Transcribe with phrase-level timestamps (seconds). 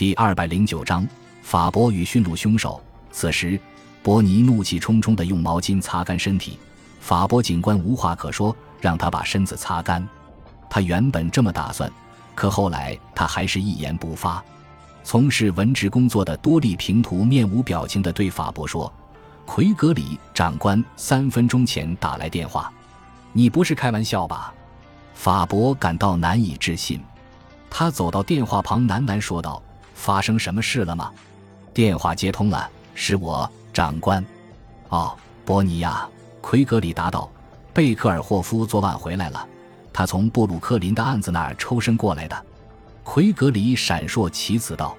[0.00, 1.06] 第二百零九章，
[1.42, 2.82] 法伯与驯鹿凶手。
[3.12, 3.60] 此时，
[4.02, 6.58] 伯尼怒气冲冲地用毛巾擦干身体。
[7.00, 10.08] 法伯警官无话可说，让他把身子擦干。
[10.70, 11.92] 他原本这么打算，
[12.34, 14.42] 可后来他还是一言不发。
[15.04, 18.90] 从事文职工作的多利平图面无表情地对法伯说
[19.44, 22.72] ：“奎格里长官三分钟前打来电话，
[23.34, 24.54] 你不是开玩笑吧？”
[25.12, 26.98] 法伯感到难以置信。
[27.68, 29.62] 他走到电话旁，喃喃说道。
[30.00, 31.12] 发生什么事了吗？
[31.74, 34.24] 电话接通了，是我，长官。
[34.88, 35.14] 哦，
[35.44, 36.08] 伯尼亚，
[36.40, 37.30] 奎格里答道。
[37.74, 39.46] 贝克尔霍夫昨晚回来了，
[39.92, 42.44] 他从布鲁克林的案子那儿抽身过来的。
[43.04, 44.96] 奎格里闪烁其词道：“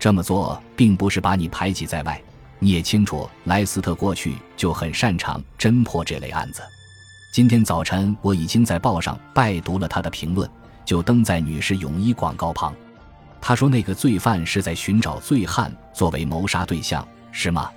[0.00, 2.20] 这么做并不是把你排挤在外，
[2.58, 6.62] 你也清楚，莱斯特过去就很擅长侦破这类案子。
[7.34, 10.50] 今天早晨我已经在报上拜读了他的评论，
[10.84, 12.74] 就登在女士泳衣广告旁。”
[13.40, 17.70] 他说：“那个罪犯是在寻找醉汉作为谋杀对象，是吗？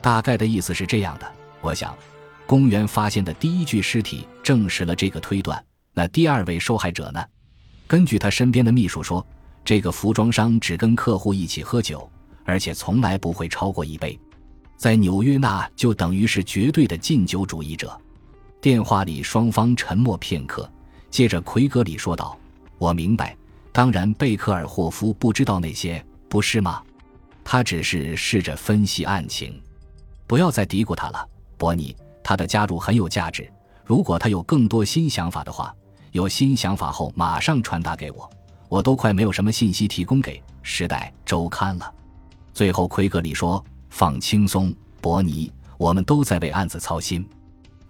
[0.00, 1.26] 大概的意思是这样的。
[1.60, 1.96] 我想，
[2.46, 5.62] 公园发现的第一具尸体证实了这个推断。
[5.94, 7.24] 那第二位受害者呢？
[7.86, 9.26] 根据他身边的秘书说，
[9.64, 12.08] 这个服装商只跟客户一起喝酒，
[12.44, 14.18] 而且从来不会超过一杯。
[14.76, 17.98] 在纽约，那就等于是绝对的禁酒主义者。”
[18.60, 20.70] 电话里双方沉默片刻，
[21.10, 22.38] 接着奎格里说道
[22.76, 23.34] ：“我明白。”
[23.78, 26.82] 当然，贝克尔霍夫不知道那些，不是吗？
[27.44, 29.62] 他只是试着分析案情。
[30.26, 31.96] 不要再嘀咕他了，伯尼。
[32.24, 33.48] 他的加入很有价值。
[33.84, 35.72] 如果他有更多新想法的话，
[36.10, 38.28] 有新想法后马上传达给我。
[38.68, 41.94] 我都快没有什么信息提供给《时代周刊》了。
[42.52, 47.24] 最后，奎格里说：“放轻松，伯尼，我们都在为案子操心。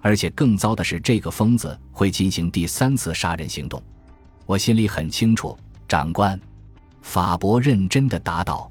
[0.03, 3.83] 而且更糟的是，这个疯子会进行第三次杀人行动。
[4.45, 5.59] 我心里很清楚。”
[5.89, 6.39] 长官，
[7.01, 8.71] 法伯认真的答道：“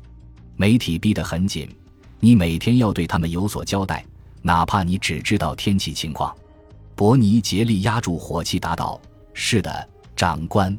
[0.56, 1.68] 媒体逼得很紧，
[2.20, 4.06] 你每天要对他们有所交代，
[4.44, 6.32] 哪怕你只知道天气情况。”
[6.96, 9.02] 伯尼竭力压住火气答道
[9.34, 10.78] ：“是的，长官。”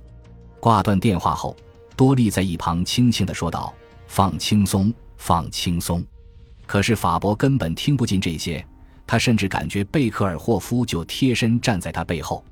[0.60, 1.56] 挂断电话后，
[1.96, 3.74] 多利在一旁轻轻的说道
[4.06, 6.04] ：“放轻松，放轻松。”
[6.66, 8.64] 可是法伯根本听不进这些，
[9.04, 12.44] 他甚至感觉贝克尔霍夫就贴身站在他背后。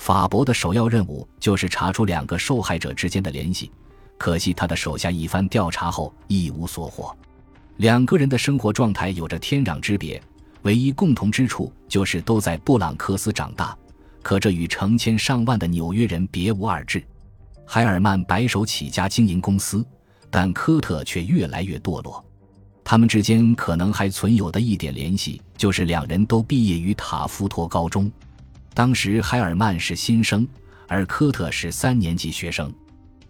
[0.00, 3.70] 法伯的首要任务就是查出两个受害者之间的联系，
[4.16, 7.14] 可惜他的手下一番调查后一无所获。
[7.76, 10.20] 两个人的生活状态有着天壤之别，
[10.62, 13.76] 唯一共同之处就是都在布朗克斯长大，
[14.22, 17.04] 可这与成千上万的纽约人别无二致。
[17.66, 19.84] 海尔曼白手起家经营公司，
[20.30, 22.24] 但科特却越来越堕落。
[22.82, 28.10] 他们之间可能还存有的一点联系，就是两人都毕业于塔夫托高中。
[28.80, 30.48] 当时海尔曼是新生，
[30.88, 32.72] 而科特是三年级学生。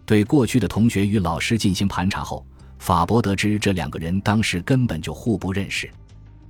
[0.05, 2.45] 对过去的同学与老师进行盘查后，
[2.79, 5.91] 法伯得知这两个人当时根本就互不认识，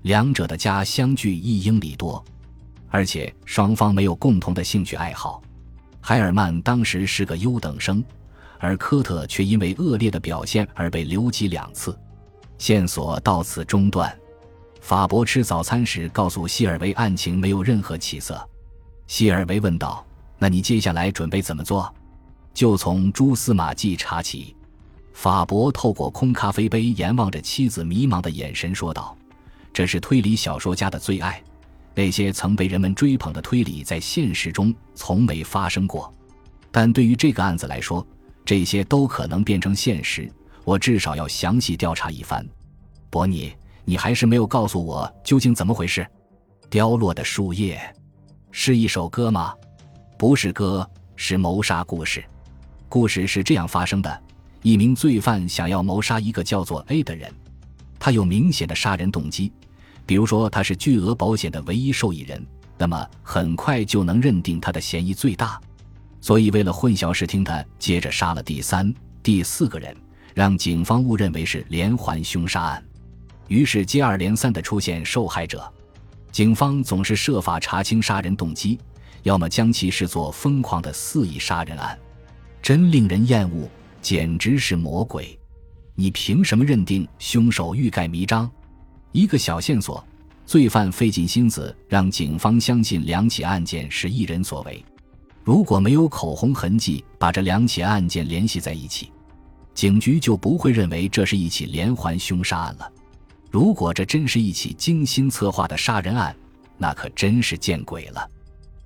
[0.03, 2.23] 两者的家相距一英里多，
[2.89, 5.41] 而且双方没有共同的兴趣爱好。
[5.99, 8.05] 海尔曼当时是个优等生，
[8.59, 11.97] 而科特却因为恶劣的表现而被留级两次，
[12.59, 14.15] 线索到此中断。
[14.79, 18.39] 法伯吃早餐时告诉希尔维，案情没有任何起色。
[19.11, 20.07] 希尔维问道
[20.39, 21.93] ：“那你接下来准备怎么做？
[22.53, 24.55] 就从蛛丝马迹查起。”
[25.11, 29.13] 法伯透过空咖啡杯眼望着妻子迷茫的眼神说道
[29.73, 31.43] ：“这是推理小说家的最爱。
[31.93, 36.09] 那些曾被人们追捧的推理，在现实中从没发生过。
[36.71, 38.07] 但对于这个案子来说，
[38.45, 40.31] 这些都可能变成现实。
[40.63, 42.47] 我至少要详细调查一番。”
[43.11, 43.51] 伯尼，
[43.83, 46.07] 你还是没有告诉我究竟怎么回事。
[46.69, 47.77] 凋落的树叶。
[48.51, 49.53] 是一首歌吗？
[50.17, 52.23] 不是歌，是谋杀故事。
[52.89, 54.23] 故事是这样发生的：
[54.61, 57.33] 一名罪犯想要谋杀一个叫做 A 的人，
[57.97, 59.53] 他有明显的杀人动机，
[60.05, 62.45] 比如说他是巨额保险的唯一受益人，
[62.77, 65.59] 那么很快就能认定他的嫌疑最大。
[66.19, 69.95] 所以为了混淆视听，他接着杀了第三、第四个人，
[70.35, 72.83] 让警方误认为是连环凶杀案。
[73.47, 75.71] 于是接二连三的出现受害者。
[76.31, 78.79] 警方总是设法查清杀人动机，
[79.23, 81.97] 要么将其视作疯狂的肆意杀人案，
[82.61, 83.69] 真令人厌恶，
[84.01, 85.37] 简直是魔鬼！
[85.93, 88.49] 你凭什么认定凶手欲盖弥彰？
[89.11, 90.01] 一个小线索，
[90.45, 94.83] 罪犯费尽心思让警方相信两起案件是一人所为。
[95.43, 99.11] 如果没有口红痕迹把这两起案件联系在一起，
[99.73, 102.89] 警局就不会认为这是一起连环凶杀案了。
[103.51, 106.33] 如果这真是一起精心策划的杀人案，
[106.77, 108.25] 那可真是见鬼了。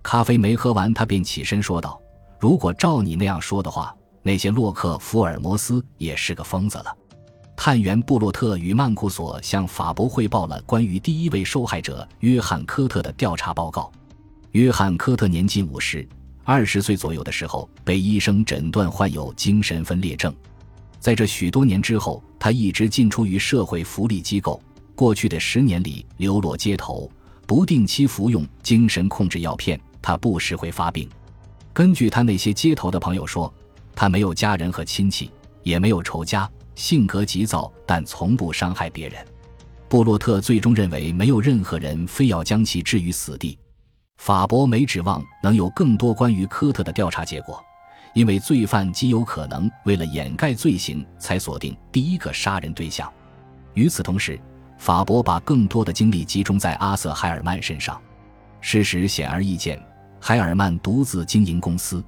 [0.01, 2.01] 咖啡没喝完，他便起身说道
[2.41, 6.97] ：“如果照你那样说的话，那些洛克福尔摩斯也是个疯子了。
[7.55, 13.91] 探员布洛特与曼库索向法博汇报了关于第一位受害者约翰科特的调查报告。
[14.51, 16.07] 约翰科特年近五十，
[16.43, 20.33] 二十岁左右的时候被医生诊断患有精神分裂症。
[21.05, 24.59] 在这许多年之后，他一直进出于社会福利机构。
[24.95, 27.07] 过去的十年里，流落街头，
[27.45, 29.79] 不定期服用精神控制药片。
[30.01, 31.07] 他不时会发病。
[31.71, 33.53] 根据他那些街头的朋友说，
[33.93, 35.29] 他没有家人和亲戚，
[35.61, 36.49] 也没有仇家。
[36.73, 39.23] 性格急躁，但从不伤害别人。
[39.87, 43.55] 布洛特最终认为，没有任何人非要将其置于死地。
[44.17, 47.63] 法博没指望能有更多关于科特的调查结果，
[48.15, 53.11] 因为罪犯极有可能为了掩盖罪行才锁定第一个杀人对象。
[53.73, 54.39] 与此同时，
[54.77, 58.01] 法伯把更多的精力集中在阿瑟·海尔曼身上。
[58.61, 59.77] 事实显而易见，
[60.19, 62.01] 海尔曼独自经营公司。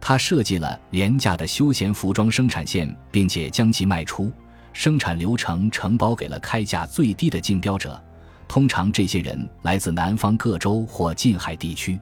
[0.00, 4.32] 他设计了廉价的休闲服装生产线，并且将其卖出。
[4.72, 8.00] 生产流程承包给了开价最低的竞标者，
[8.46, 11.98] 通常这些人来自南方各州或近海地区。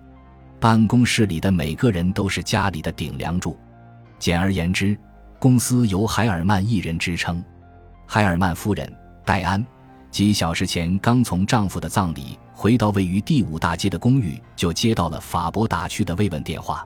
[0.60, 3.56] 办公室里的每个人都是家里的顶梁柱。
[4.18, 4.98] 简而言之，
[5.38, 7.42] 公司由海尔曼一人支撑。
[8.06, 8.92] 海尔曼夫人
[9.24, 9.64] 戴安
[10.10, 16.84] 几小时前刚从丈夫的葬礼回到位于第五大街的公寓，就接到了法博打去的慰问电话。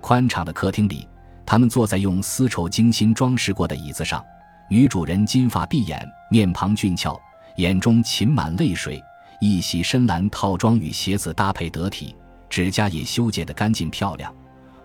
[0.00, 1.08] 宽敞的客厅里，
[1.44, 4.24] 他们坐在用丝绸精心装饰过的椅子上。
[4.68, 7.20] 女主人金发碧眼，面庞俊俏，
[7.56, 9.02] 眼中噙满泪水。
[9.40, 12.14] 一袭深蓝套装与鞋子搭配得体，
[12.50, 14.34] 指甲也修剪得干净漂亮。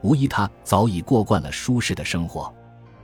[0.01, 2.53] 无疑，她早已过惯了舒适的生活。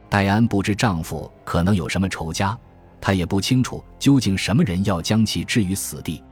[0.08, 2.58] 戴安不知丈夫可能有什么仇家，
[3.02, 6.24] 她也不清楚究竟什么人要将其置于死地。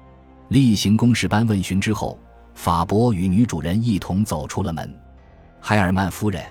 [0.49, 2.17] 例行公事般问询之后，
[2.53, 4.93] 法伯与女主人一同走出了门。
[5.59, 6.43] 海尔曼夫人，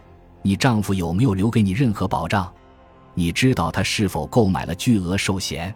[0.43, 2.53] 你丈夫有没有留给你任何保障？
[3.15, 5.75] 你知道他是否购买了巨额寿险？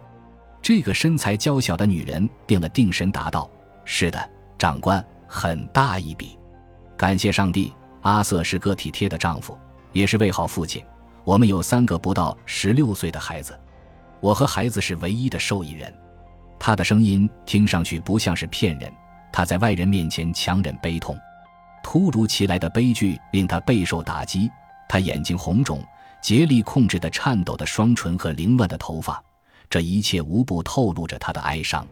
[0.61, 3.49] 这个身材娇小的女人定了定神，答道
[3.83, 6.37] ：“是的，长官，很大一笔。
[6.95, 9.57] 感谢上帝，阿瑟是个体贴的丈夫，
[9.91, 10.85] 也是位好父亲。
[11.23, 13.59] 我们有三个不到十六岁的孩子，
[14.19, 15.91] 我和孩子是唯一的受益人。”
[16.59, 18.93] 他的声音听上去不像是骗人，
[19.31, 21.17] 他在外人面前强忍悲痛。
[21.81, 24.51] 突如其来的悲剧令他备受打击，
[24.87, 25.83] 他眼睛红肿，
[26.21, 29.21] 竭力控制的颤抖的双唇和凌乱的头发，
[29.67, 31.85] 这一切无不透露着他的哀伤。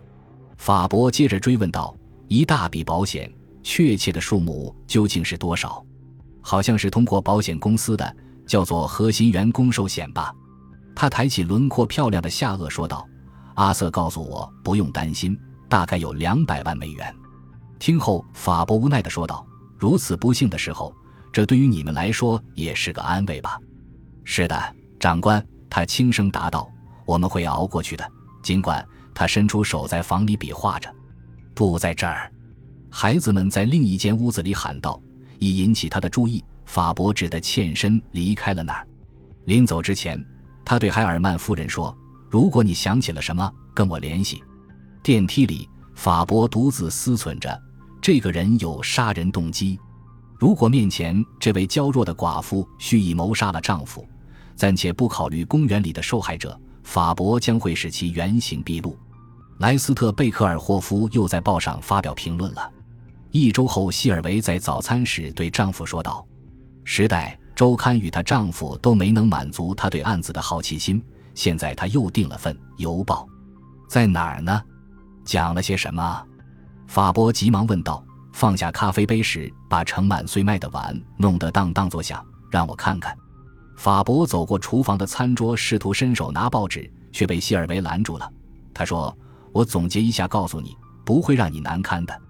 [0.57, 1.93] 法伯接着追问道
[2.31, 3.29] ：“一大笔保险，
[3.61, 5.85] 确切的数目究竟是多少？
[6.39, 8.15] 好像是通过保险公司的，
[8.47, 10.33] 叫做核心员工寿险吧？”
[10.95, 13.05] 他抬起轮廓漂亮的下颚说道
[13.55, 15.37] ：“阿瑟告诉我，不用担心，
[15.67, 17.13] 大概有两百万美元。”
[17.79, 19.45] 听后，法伯无奈地说道。
[19.77, 20.95] 如此不幸的时候，
[21.33, 23.59] 这对于你们来说也是个安慰吧？
[24.23, 26.71] 是的，长官，他轻声答道
[27.03, 28.09] ：“我们会熬过去的。”
[28.41, 30.89] 尽管他伸出手在房里比划着，
[31.61, 32.31] 不在这儿。
[32.89, 34.99] 孩子们在另一间屋子里喊道，
[35.37, 36.43] 以引起他的注意。
[36.65, 38.87] 法伯只得欠身离开了那儿。
[39.45, 40.19] 临走之前，
[40.65, 41.95] 他对海尔曼夫人说
[42.31, 44.41] ：“如果你想起了什么，跟我联系。”
[45.03, 47.61] 电梯里，法伯独自思忖着。
[48.01, 49.79] 这个人有杀人动机。
[50.39, 54.03] 如果面前这位娇弱的寡妇蓄意谋杀了丈夫，
[54.55, 58.97] 暂且不考虑公园里的受害者，法伯将会使其原形毕露。
[59.61, 62.67] 莱斯特·贝克尔霍夫又在报上发表评论了。
[63.29, 66.25] 一周后，希尔维在早餐时对丈夫说道
[66.83, 70.99] ：“时代周刊与她丈夫都没能满足她对案子的好奇心，
[71.35, 73.27] 现在她又订了份邮报，
[73.87, 74.59] 在哪儿呢？
[75.23, 76.25] 讲了些什么？”
[76.89, 78.03] 法波急忙问道，
[78.33, 82.25] 放下咖啡杯时把盛满碎麦的碗弄得当当作响。
[82.49, 83.15] 让我看看。
[83.77, 88.27] 法博走过厨房的餐桌，试图伸手拿报纸，却被希尔维拦住了。
[88.73, 89.15] 他说
[89.51, 92.21] ：“我总结一下，告诉你，不会让你难堪的。”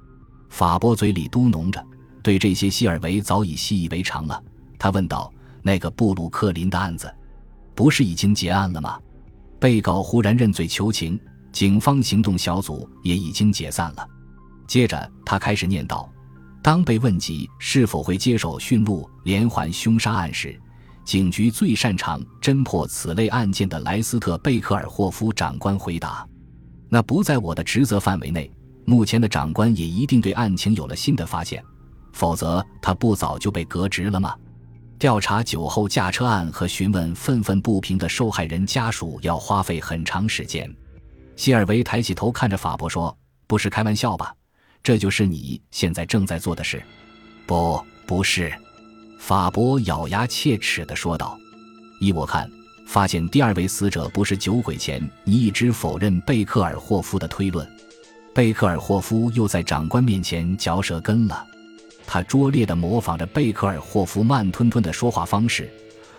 [0.49, 1.81] 法波嘴里嘟哝着，
[2.21, 4.43] 对这些希尔维早已习以为常了。
[4.77, 5.31] 他问道
[5.63, 7.13] ：“那个布鲁克林的案子，
[7.73, 8.99] 不是已经结案了吗？”
[9.59, 11.19] 被告忽然认罪求情，
[11.51, 14.07] 警方行动小组也已经解散了。
[14.67, 16.07] 接着，他开始念叨
[16.63, 20.59] ：“当被问及是否会接手驯鹿连环凶杀案时，
[21.05, 26.27] 警局最擅长侦破此类案件的莱斯特·贝克尔霍夫长官回答
[26.93, 28.51] ：‘那不在我的职责范围内。’
[28.83, 31.63] 目前的长官也一定对案情有了新的发现，
[32.11, 34.35] 否则他不早就被革职了吗？
[34.99, 40.69] 调查酒后驾车案和询问愤愤不平的受害人家属要花费很长时间。”
[41.37, 43.15] 希尔维抬起头看着法伯说
[43.47, 44.35] ：“不是开玩笑吧？”
[44.83, 46.83] 这就是你现在正在做的事，
[47.45, 48.51] 不，不是。”
[49.19, 51.37] 法伯咬牙切齿地说道。
[51.99, 52.49] 依我看，
[52.91, 57.65] 发现第二位死者不是酒鬼前，你一直否认贝克尔霍夫的推论。
[58.33, 61.47] 贝克尔霍夫又在长官面前嚼舌根了，
[62.05, 65.71] 他拙劣地模仿着贝克尔霍夫慢吞吞的说话方式。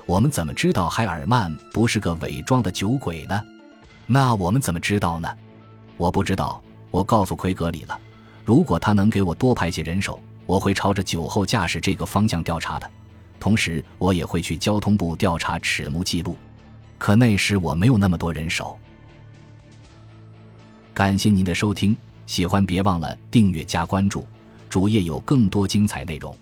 [0.07, 3.39] 我们怎么知道海尔曼不是个伪装的酒鬼呢？
[4.07, 5.29] 那我们怎么知道呢？
[5.99, 6.59] 我不知道。
[6.91, 8.01] 我告诉奎格里了，
[8.47, 12.91] 如果他能给我多派些人手，我会朝着酒后驾驶这个方向调查的。
[13.39, 16.35] 同时，我也会去交通部调查齿目记录。
[17.03, 18.79] 可那时我没有那么多人手。
[20.95, 24.25] 感谢您的收听，喜欢别忘了订阅加关注，
[24.69, 26.33] 主页有更多精彩内容。